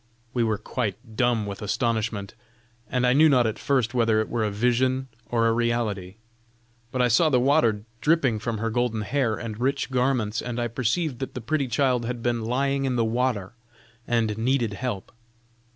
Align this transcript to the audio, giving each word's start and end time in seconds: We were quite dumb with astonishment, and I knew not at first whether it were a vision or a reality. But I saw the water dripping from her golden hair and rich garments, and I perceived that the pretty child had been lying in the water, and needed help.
We 0.33 0.43
were 0.43 0.57
quite 0.57 1.15
dumb 1.15 1.45
with 1.45 1.61
astonishment, 1.61 2.33
and 2.89 3.05
I 3.05 3.13
knew 3.13 3.29
not 3.29 3.45
at 3.45 3.59
first 3.59 3.93
whether 3.93 4.19
it 4.19 4.29
were 4.29 4.43
a 4.43 4.49
vision 4.49 5.09
or 5.29 5.45
a 5.45 5.53
reality. 5.53 6.15
But 6.91 7.03
I 7.03 7.07
saw 7.07 7.29
the 7.29 7.39
water 7.39 7.83
dripping 8.01 8.39
from 8.39 8.57
her 8.57 8.71
golden 8.71 9.03
hair 9.03 9.35
and 9.35 9.59
rich 9.59 9.91
garments, 9.91 10.41
and 10.41 10.59
I 10.59 10.69
perceived 10.69 11.19
that 11.19 11.35
the 11.35 11.39
pretty 11.41 11.67
child 11.67 12.05
had 12.05 12.23
been 12.23 12.43
lying 12.43 12.85
in 12.85 12.95
the 12.95 13.05
water, 13.05 13.53
and 14.07 14.35
needed 14.39 14.73
help. 14.73 15.11